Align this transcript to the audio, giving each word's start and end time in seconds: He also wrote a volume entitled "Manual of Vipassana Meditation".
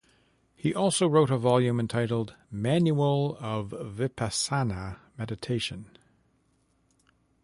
He 0.55 0.73
also 0.73 1.07
wrote 1.07 1.29
a 1.29 1.37
volume 1.37 1.79
entitled 1.79 2.33
"Manual 2.49 3.37
of 3.39 3.67
Vipassana 3.69 4.97
Meditation". 5.15 5.95